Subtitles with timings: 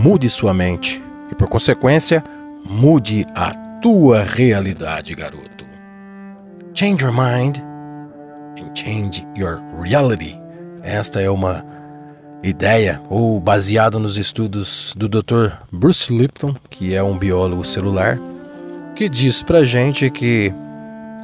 [0.00, 2.24] mude sua mente e, por consequência,
[2.64, 5.66] mude a tua realidade, garoto.
[6.72, 7.58] Change your mind
[8.58, 10.40] and change your reality.
[10.82, 11.62] Esta é uma
[12.42, 15.52] ideia ou baseado nos estudos do Dr.
[15.70, 18.18] Bruce Lipton, que é um biólogo celular,
[18.96, 20.50] que diz pra gente que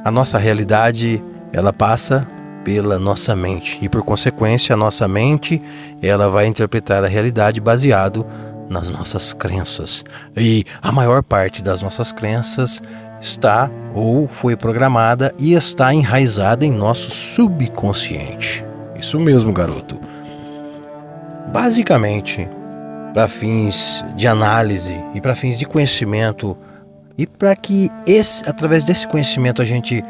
[0.05, 1.19] a nossa realidade
[1.51, 2.27] ela passa
[2.63, 5.59] pela nossa mente e por consequência a nossa mente
[5.99, 8.23] ela vai interpretar a realidade baseado
[8.69, 10.03] nas nossas crenças.
[10.35, 12.81] E a maior parte das nossas crenças
[13.21, 18.63] está ou foi programada e está enraizada em nosso subconsciente.
[18.95, 19.99] Isso mesmo, garoto.
[21.51, 22.47] Basicamente,
[23.13, 26.57] para fins de análise e para fins de conhecimento
[27.17, 30.03] e para que esse, através desse conhecimento a gente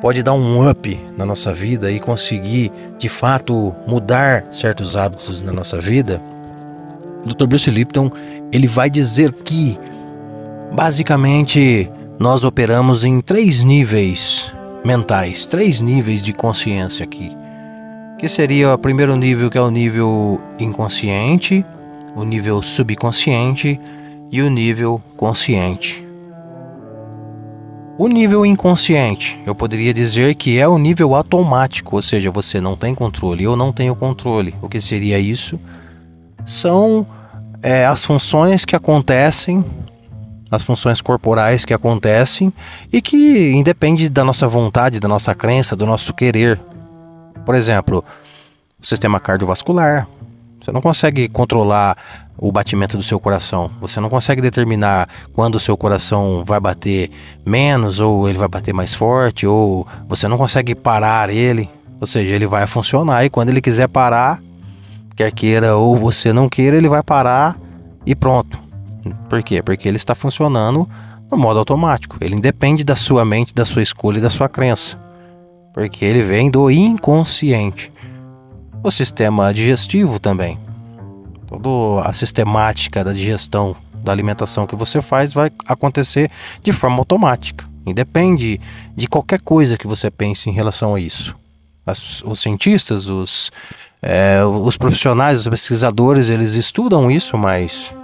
[0.00, 5.52] pode dar um up na nossa vida e conseguir de fato mudar certos hábitos na
[5.52, 6.20] nossa vida,
[7.24, 7.46] Dr.
[7.46, 8.10] Bruce Lipton
[8.52, 9.78] ele vai dizer que
[10.72, 14.52] basicamente nós operamos em três níveis
[14.84, 17.36] mentais, três níveis de consciência aqui.
[18.18, 21.64] Que seria o primeiro nível que é o nível inconsciente,
[22.14, 23.80] o nível subconsciente
[24.30, 26.06] e o nível consciente.
[27.98, 32.74] O nível inconsciente, eu poderia dizer que é o nível automático, ou seja, você não
[32.74, 34.54] tem controle, eu não tenho controle.
[34.62, 35.60] O que seria isso?
[36.44, 37.06] São
[37.62, 39.64] é, as funções que acontecem,
[40.50, 42.52] as funções corporais que acontecem
[42.92, 46.58] e que independe da nossa vontade, da nossa crença, do nosso querer.
[47.44, 48.04] Por exemplo,
[48.80, 50.08] o sistema cardiovascular.
[50.60, 51.96] Você não consegue controlar
[52.36, 53.70] o batimento do seu coração.
[53.80, 57.10] Você não consegue determinar quando o seu coração vai bater
[57.44, 61.68] menos ou ele vai bater mais forte ou você não consegue parar ele.
[62.00, 64.40] Ou seja, ele vai funcionar e quando ele quiser parar,
[65.20, 67.54] quer queira ou você não queira, ele vai parar
[68.06, 68.58] e pronto.
[69.28, 69.62] Por quê?
[69.62, 70.88] Porque ele está funcionando
[71.30, 72.16] no modo automático.
[72.22, 74.98] Ele independe da sua mente, da sua escolha e da sua crença.
[75.74, 77.92] Porque ele vem do inconsciente.
[78.82, 80.58] O sistema digestivo também
[81.46, 86.30] toda a sistemática da digestão da alimentação que você faz vai acontecer
[86.62, 87.68] de forma automática.
[87.84, 88.58] Independe
[88.96, 91.36] de qualquer coisa que você pense em relação a isso.
[91.84, 93.50] As, os cientistas, os,
[94.02, 97.94] é, os profissionais, os pesquisadores, eles estudam isso, mas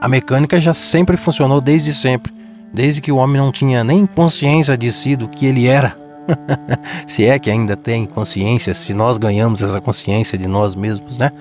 [0.00, 2.32] a mecânica já sempre funcionou desde sempre.
[2.72, 5.96] Desde que o homem não tinha nem consciência de si do que ele era.
[7.06, 11.32] se é que ainda tem consciência, se nós ganhamos essa consciência de nós mesmos, né?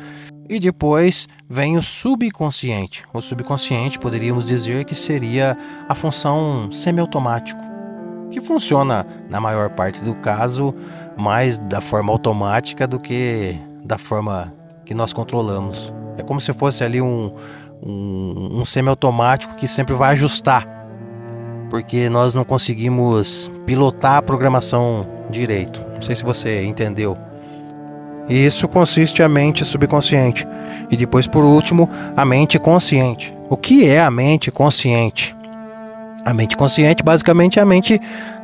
[0.49, 3.03] E depois vem o subconsciente.
[3.13, 5.57] O subconsciente poderíamos dizer que seria
[5.89, 7.59] a função semiautomático,
[8.31, 10.73] que funciona na maior parte do caso
[11.17, 14.53] mais da forma automática do que da forma
[14.85, 15.93] que nós controlamos.
[16.17, 17.31] É como se fosse ali um,
[17.83, 20.67] um, um semiautomático que sempre vai ajustar,
[21.69, 25.83] porque nós não conseguimos pilotar a programação direito.
[25.93, 27.17] Não sei se você entendeu.
[28.29, 30.45] E isso consiste a mente subconsciente.
[30.91, 33.33] E depois, por último, a mente consciente.
[33.49, 35.35] O que é a mente consciente?
[36.25, 38.01] A mente consciente basicamente é a mente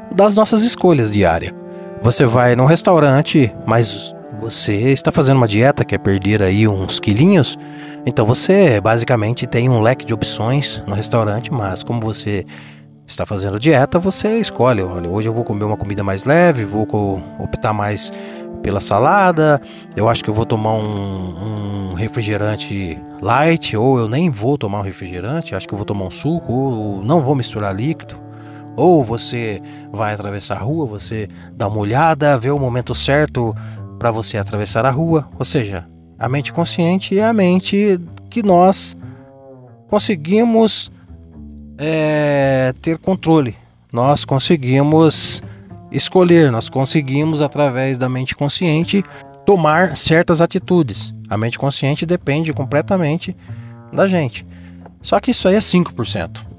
[0.09, 1.62] das nossas escolhas diárias.
[2.03, 7.57] Você vai num restaurante, mas você está fazendo uma dieta, quer perder aí uns quilinhos,
[8.05, 12.45] então você basicamente tem um leque de opções no restaurante, mas como você
[13.07, 16.85] está fazendo dieta, você escolhe, olha, hoje eu vou comer uma comida mais leve, vou
[17.39, 18.11] optar mais
[18.61, 19.61] pela salada,
[19.95, 24.79] eu acho que eu vou tomar um, um, refrigerante light, ou eu nem vou tomar
[24.79, 28.22] um refrigerante, acho que eu vou tomar um suco, ou não vou misturar líquido.
[28.75, 29.61] Ou você
[29.91, 33.55] vai atravessar a rua, você dá uma olhada, vê o momento certo
[33.99, 35.27] para você atravessar a rua.
[35.37, 35.85] Ou seja,
[36.17, 38.97] a mente consciente é a mente que nós
[39.87, 40.91] conseguimos
[41.77, 43.55] é, ter controle.
[43.91, 45.43] Nós conseguimos
[45.91, 49.03] escolher, nós conseguimos, através da mente consciente,
[49.45, 51.13] tomar certas atitudes.
[51.29, 53.35] A mente consciente depende completamente
[53.91, 54.45] da gente.
[55.01, 56.52] Só que isso aí é 5%.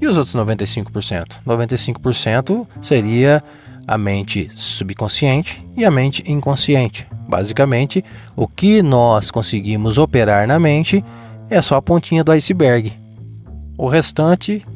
[0.00, 1.38] E os outros 95%?
[1.46, 3.42] 95% seria
[3.86, 7.06] a mente subconsciente e a mente inconsciente.
[7.28, 8.04] Basicamente,
[8.34, 11.04] o que nós conseguimos operar na mente
[11.48, 12.92] é só a pontinha do iceberg.
[13.78, 14.66] O restante,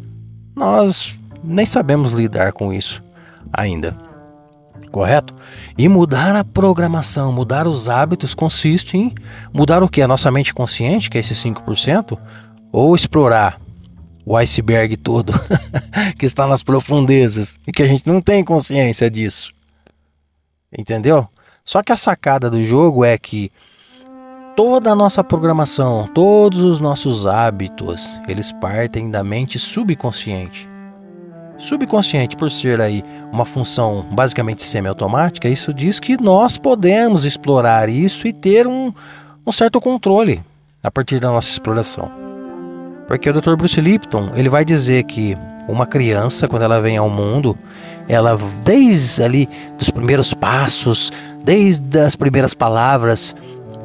[0.55, 3.03] nós nem sabemos lidar com isso
[3.53, 3.97] ainda.
[4.91, 5.35] Correto?
[5.79, 9.15] E mudar a programação, mudar os hábitos consiste em
[9.53, 10.03] mudar o que?
[10.03, 12.19] A nossa mente consciente, que é esse 5%,
[12.73, 13.61] ou explorar
[14.31, 15.33] o iceberg todo
[16.17, 19.53] que está nas profundezas e que a gente não tem consciência disso.
[20.77, 21.29] Entendeu?
[21.65, 23.51] Só que a sacada do jogo é que
[24.57, 30.69] Toda a nossa programação, todos os nossos hábitos, eles partem da mente subconsciente.
[31.57, 38.29] Subconsciente, por ser aí uma função basicamente semiautomática, isso diz que nós podemos explorar isso
[38.29, 38.93] e ter um,
[39.47, 40.43] um certo controle
[40.83, 42.30] a partir da nossa exploração.
[43.11, 43.57] Porque o Dr.
[43.57, 45.37] Bruce Lipton, ele vai dizer que
[45.67, 47.59] uma criança, quando ela vem ao mundo,
[48.07, 51.11] ela desde ali dos primeiros passos,
[51.43, 53.35] desde as primeiras palavras,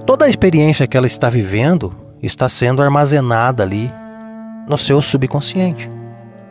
[0.06, 1.92] toda a experiência que ela está vivendo
[2.22, 3.92] está sendo armazenada ali
[4.70, 5.90] no seu subconsciente.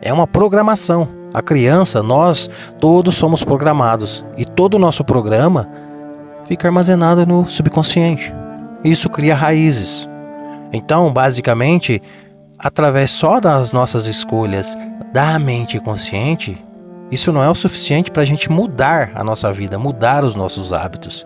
[0.01, 1.07] É uma programação.
[1.33, 5.65] A criança, nós todos somos programados e todo o nosso programa
[6.43, 8.33] fica armazenado no subconsciente.
[8.83, 10.09] Isso cria raízes.
[10.73, 12.01] Então, basicamente,
[12.57, 14.77] através só das nossas escolhas
[15.13, 16.57] da mente consciente,
[17.11, 20.73] isso não é o suficiente para a gente mudar a nossa vida, mudar os nossos
[20.73, 21.25] hábitos.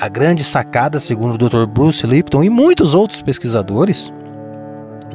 [0.00, 1.66] A grande sacada, segundo o Dr.
[1.66, 4.12] Bruce Lipton e muitos outros pesquisadores,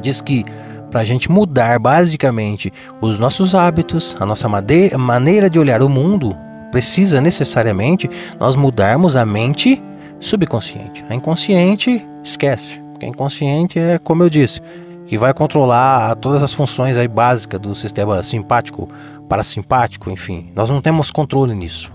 [0.00, 0.44] diz que
[0.90, 6.36] para a gente mudar basicamente os nossos hábitos, a nossa maneira de olhar o mundo,
[6.70, 9.82] precisa necessariamente nós mudarmos a mente
[10.20, 11.04] subconsciente.
[11.08, 12.80] A inconsciente, esquece.
[12.90, 14.60] Porque a inconsciente é, como eu disse,
[15.06, 18.88] que vai controlar todas as funções aí básicas do sistema simpático,
[19.28, 20.50] parasimpático, enfim.
[20.54, 21.92] Nós não temos controle nisso.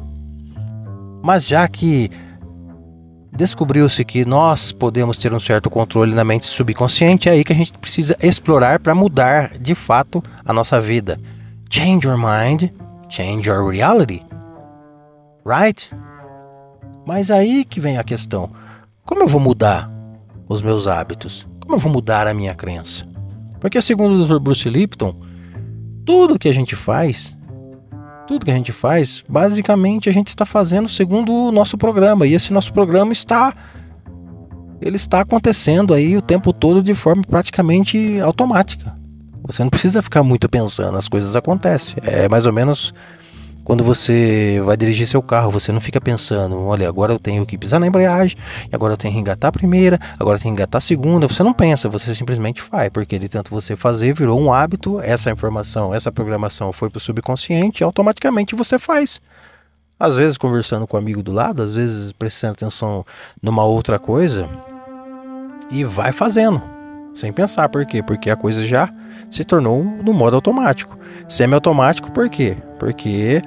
[1.21, 2.09] Mas já que
[3.31, 7.55] descobriu-se que nós podemos ter um certo controle na mente subconsciente, é aí que a
[7.55, 11.19] gente precisa explorar para mudar de fato a nossa vida.
[11.69, 12.69] Change your mind,
[13.09, 14.23] change your reality.
[15.45, 15.89] Right?
[17.05, 18.51] Mas aí que vem a questão:
[19.05, 19.89] como eu vou mudar
[20.47, 21.47] os meus hábitos?
[21.69, 23.05] Como eu vou mudar a minha crença?
[23.59, 24.39] Porque, segundo o Dr.
[24.39, 25.15] Bruce Lipton,
[26.03, 27.37] tudo que a gente faz,
[28.27, 32.25] tudo que a gente faz, basicamente a gente está fazendo segundo o nosso programa.
[32.25, 33.53] E esse nosso programa está.
[34.81, 38.95] Ele está acontecendo aí o tempo todo de forma praticamente automática.
[39.43, 41.97] Você não precisa ficar muito pensando, as coisas acontecem.
[42.01, 42.95] É mais ou menos
[43.69, 47.55] quando você vai dirigir seu carro, você não fica pensando, olha, agora eu tenho que
[47.55, 48.35] pisar na embreagem,
[48.73, 51.27] agora eu tenho que engatar a primeira, agora eu tenho que engatar a segunda.
[51.27, 55.29] Você não pensa, você simplesmente faz, porque de tanto você fazer, virou um hábito, essa
[55.29, 59.21] informação, essa programação foi para o subconsciente e automaticamente você faz.
[59.99, 63.05] Às vezes conversando com o um amigo do lado, às vezes prestando atenção
[63.39, 64.49] numa outra coisa
[65.69, 66.59] e vai fazendo,
[67.13, 67.69] sem pensar.
[67.69, 68.01] Por quê?
[68.01, 68.89] Porque a coisa já
[69.29, 70.97] se tornou no modo automático.
[71.27, 72.57] Semi-automático por quê?
[72.79, 73.43] Porque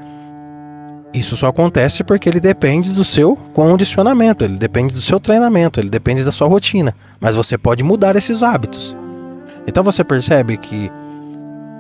[1.15, 5.91] isso só acontece porque ele depende do seu condicionamento, ele depende do seu treinamento, ele
[5.91, 6.95] depende da sua rotina.
[7.21, 8.97] Mas você pode mudar esses hábitos.
[9.67, 10.91] Então você percebe que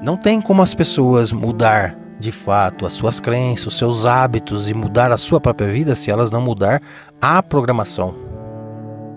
[0.03, 4.75] não tem como as pessoas mudar de fato as suas crenças, os seus hábitos e
[4.75, 6.81] mudar a sua própria vida se elas não mudar
[7.21, 8.15] a programação.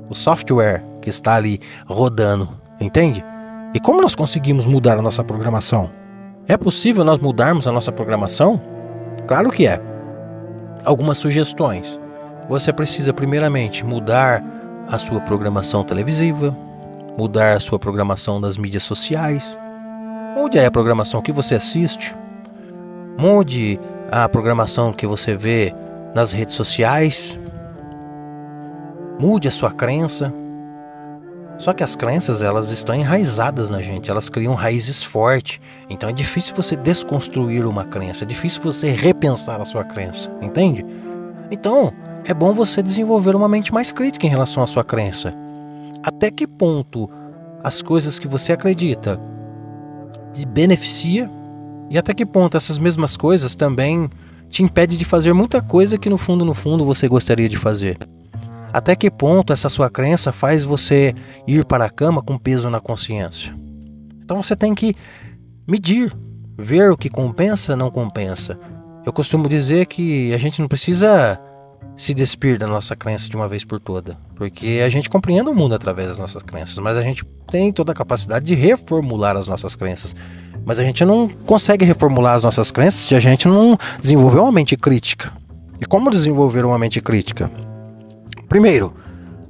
[0.09, 3.23] O software que está ali rodando, entende?
[3.73, 5.89] E como nós conseguimos mudar a nossa programação?
[6.47, 8.61] É possível nós mudarmos a nossa programação?
[9.27, 9.81] Claro que é
[10.83, 11.99] algumas sugestões.
[12.49, 14.43] Você precisa, primeiramente, mudar
[14.87, 16.55] a sua programação televisiva,
[17.17, 19.57] mudar a sua programação das mídias sociais.
[20.35, 22.15] Mude aí a programação que você assiste.
[23.17, 23.79] Mude
[24.11, 25.73] a programação que você vê
[26.13, 27.39] nas redes sociais.
[29.19, 30.33] Mude a sua crença.
[31.57, 35.59] Só que as crenças, elas estão enraizadas na gente, elas criam raízes fortes.
[35.89, 40.85] Então é difícil você desconstruir uma crença, é difícil você repensar a sua crença, entende?
[41.49, 41.93] Então,
[42.25, 45.33] é bom você desenvolver uma mente mais crítica em relação à sua crença.
[46.03, 47.09] Até que ponto
[47.63, 49.19] as coisas que você acredita
[50.33, 51.31] te beneficia
[51.89, 54.09] e até que ponto essas mesmas coisas também
[54.49, 57.97] te impede de fazer muita coisa que no fundo no fundo você gostaria de fazer.
[58.75, 61.15] Até que ponto essa sua crença faz você
[61.47, 63.55] ir para a cama com peso na consciência?
[64.21, 64.93] Então você tem que
[65.65, 66.13] medir,
[66.57, 68.59] ver o que compensa, não compensa.
[69.05, 71.39] Eu costumo dizer que a gente não precisa
[71.95, 75.55] se despir da nossa crença de uma vez por toda, porque a gente compreende o
[75.55, 79.47] mundo através das nossas crenças, mas a gente tem toda a capacidade de reformular as
[79.47, 80.13] nossas crenças.
[80.65, 84.51] Mas a gente não consegue reformular as nossas crenças se a gente não desenvolver uma
[84.51, 85.31] mente crítica.
[85.79, 87.49] E como desenvolver uma mente crítica?
[88.55, 88.93] Primeiro,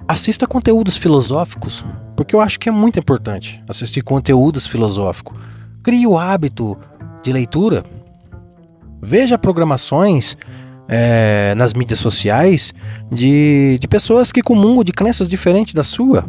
[0.07, 1.85] assista conteúdos filosóficos,
[2.17, 5.37] porque eu acho que é muito importante assistir conteúdos filosóficos.
[5.83, 6.75] Crie o hábito
[7.21, 7.83] de leitura.
[8.99, 10.35] Veja programações
[10.87, 12.73] é, nas mídias sociais
[13.11, 16.27] de, de pessoas que comungam de crenças diferentes da sua.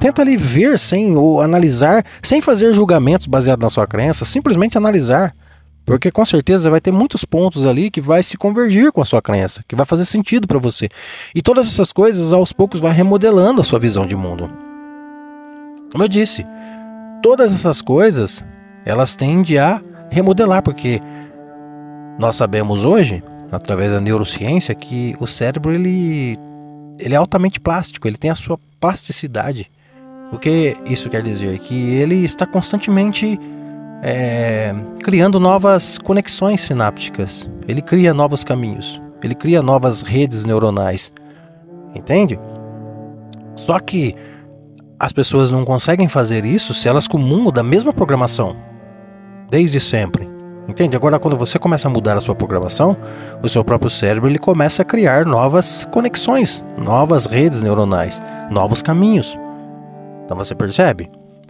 [0.00, 5.32] Tenta ali ver sem ou analisar, sem fazer julgamentos baseados na sua crença, simplesmente analisar.
[5.86, 9.22] Porque com certeza vai ter muitos pontos ali que vai se convergir com a sua
[9.22, 10.88] crença, que vai fazer sentido para você.
[11.32, 14.50] E todas essas coisas aos poucos vai remodelando a sua visão de mundo.
[15.92, 16.44] Como eu disse,
[17.22, 18.44] todas essas coisas,
[18.84, 21.00] elas tendem a remodelar, porque
[22.18, 26.36] nós sabemos hoje, através da neurociência, que o cérebro ele,
[26.98, 29.70] ele é altamente plástico, ele tem a sua plasticidade.
[30.32, 31.60] O que isso quer dizer?
[31.60, 33.38] Que ele está constantemente
[34.02, 37.48] é, criando novas conexões sinápticas.
[37.66, 39.00] Ele cria novos caminhos.
[39.22, 41.12] Ele cria novas redes neuronais.
[41.94, 42.38] Entende?
[43.56, 44.14] Só que
[44.98, 48.56] as pessoas não conseguem fazer isso se elas comungam da mesma programação.
[49.50, 50.28] Desde sempre.
[50.68, 50.96] Entende?
[50.96, 52.96] Agora, quando você começa a mudar a sua programação,
[53.42, 59.38] o seu próprio cérebro ele começa a criar novas conexões, novas redes neuronais, novos caminhos.
[60.24, 61.08] Então você percebe?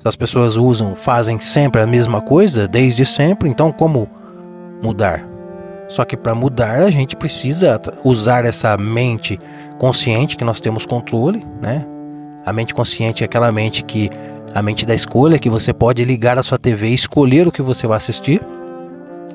[0.09, 4.09] As pessoas usam, fazem sempre a mesma coisa desde sempre, então como
[4.83, 5.27] mudar?
[5.89, 9.39] Só que para mudar a gente precisa usar essa mente
[9.79, 11.87] consciente que nós temos controle, né?
[12.45, 14.11] A mente consciente é aquela mente que
[14.55, 17.63] a mente da escolha que você pode ligar a sua TV e escolher o que
[17.63, 18.41] você vai assistir.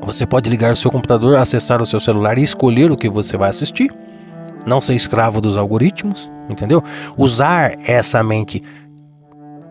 [0.02, 3.38] Você pode ligar o seu computador, acessar o seu celular e escolher o que você
[3.38, 3.92] vai assistir.
[4.66, 6.84] Não ser escravo dos algoritmos, entendeu?
[7.18, 8.64] Usar essa mente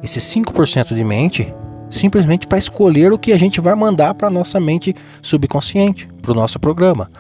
[0.03, 1.53] esse 5% de mente
[1.91, 6.35] simplesmente para escolher o que a gente vai mandar para nossa mente subconsciente, para o
[6.35, 7.11] nosso programa.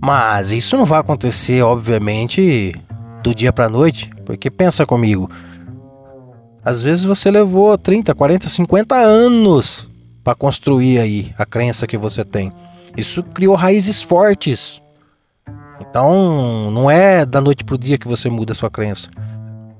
[0.00, 2.72] Mas isso não vai acontecer, obviamente,
[3.22, 5.28] do dia para noite, porque pensa comigo.
[6.62, 9.88] Às vezes você levou 30, 40, 50 anos
[10.22, 12.52] para construir aí a crença que você tem.
[12.96, 14.80] Isso criou raízes fortes.
[15.80, 19.08] Então, não é da noite pro dia que você muda a sua crença.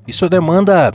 [0.06, 0.94] Isso demanda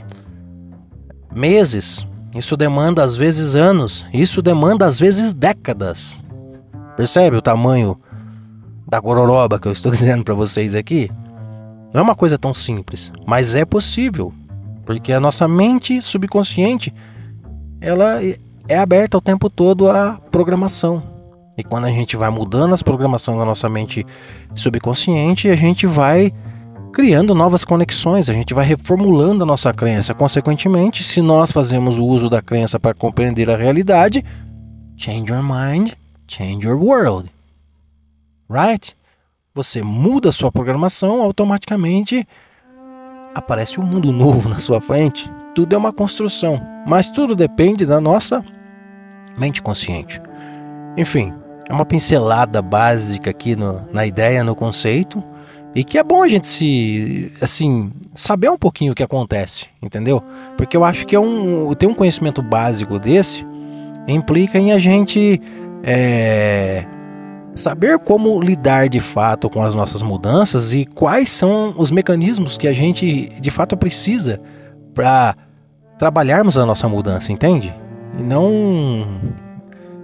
[1.34, 6.20] meses, isso demanda às vezes anos, isso demanda às vezes décadas.
[6.96, 7.98] Percebe o tamanho
[8.86, 11.10] da gororoba que eu estou dizendo para vocês aqui?
[11.92, 14.32] Não é uma coisa tão simples, mas é possível,
[14.84, 16.92] porque a nossa mente subconsciente
[17.80, 18.20] ela
[18.68, 21.02] é aberta o tempo todo à programação.
[21.56, 24.04] E quando a gente vai mudando as programações da nossa mente
[24.54, 26.32] subconsciente, a gente vai
[26.94, 30.14] criando novas conexões, a gente vai reformulando a nossa crença.
[30.14, 34.24] Consequentemente, se nós fazemos o uso da crença para compreender a realidade,
[34.96, 35.90] change your mind,
[36.28, 37.28] change your world.
[38.48, 38.94] Right?
[39.52, 42.26] Você muda a sua programação, automaticamente
[43.34, 45.28] aparece um mundo novo na sua frente.
[45.52, 48.44] Tudo é uma construção, mas tudo depende da nossa
[49.36, 50.22] mente consciente.
[50.96, 51.34] Enfim,
[51.68, 55.33] é uma pincelada básica aqui no, na ideia, no conceito.
[55.74, 60.22] E que é bom a gente se, assim, saber um pouquinho o que acontece, entendeu?
[60.56, 63.44] Porque eu acho que é um, ter um conhecimento básico desse
[64.06, 65.40] implica em a gente
[65.82, 66.84] é,
[67.54, 72.68] saber como lidar de fato com as nossas mudanças e quais são os mecanismos que
[72.68, 74.40] a gente de fato precisa
[74.92, 75.34] para
[75.98, 77.74] trabalharmos a nossa mudança, entende?
[78.18, 79.20] E não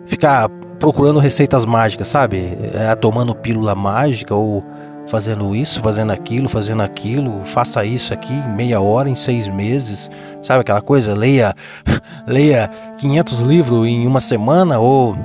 [0.06, 0.48] ficar
[0.78, 2.56] procurando receitas mágicas, sabe?
[2.74, 4.64] É, tomando pílula mágica ou
[5.10, 10.08] fazendo isso, fazendo aquilo, fazendo aquilo, faça isso aqui em meia hora, em seis meses,
[10.40, 11.14] sabe aquela coisa?
[11.14, 11.54] Leia,
[12.26, 15.18] leia 500 livros em uma semana ou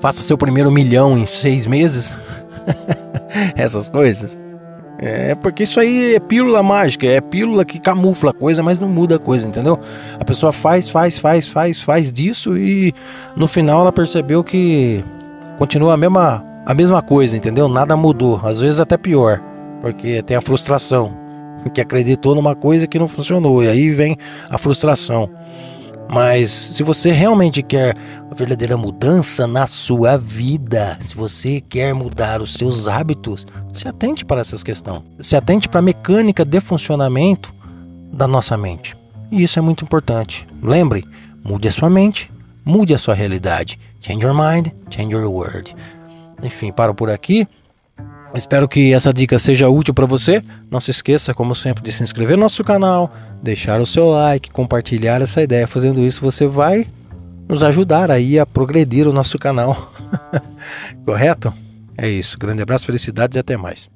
[0.00, 2.16] faça seu primeiro milhão em seis meses,
[3.54, 4.38] essas coisas.
[4.98, 8.88] É porque isso aí é pílula mágica, é pílula que camufla a coisa, mas não
[8.88, 9.78] muda a coisa, entendeu?
[10.18, 12.94] A pessoa faz, faz, faz, faz, faz disso e
[13.36, 15.04] no final ela percebeu que
[15.58, 17.68] continua a mesma a mesma coisa, entendeu?
[17.68, 19.40] Nada mudou, às vezes até pior,
[19.80, 21.16] porque tem a frustração,
[21.72, 24.18] que acreditou numa coisa que não funcionou, e aí vem
[24.50, 25.30] a frustração.
[26.08, 27.96] Mas se você realmente quer
[28.26, 34.24] uma verdadeira mudança na sua vida, se você quer mudar os seus hábitos, se atente
[34.24, 35.02] para essas questões.
[35.20, 37.52] Se atente para a mecânica de funcionamento
[38.12, 38.96] da nossa mente.
[39.32, 40.46] E isso é muito importante.
[40.62, 41.04] Lembre,
[41.42, 42.30] mude a sua mente,
[42.64, 43.78] mude a sua realidade.
[44.00, 45.74] Change your mind, change your world.
[46.42, 47.46] Enfim, paro por aqui.
[48.34, 50.42] Espero que essa dica seja útil para você.
[50.70, 53.12] Não se esqueça, como sempre, de se inscrever no nosso canal,
[53.42, 55.66] deixar o seu like, compartilhar essa ideia.
[55.66, 56.86] Fazendo isso, você vai
[57.48, 59.92] nos ajudar aí a progredir o nosso canal.
[61.04, 61.52] Correto?
[61.96, 62.38] É isso.
[62.38, 63.88] Grande abraço, felicidades e até mais.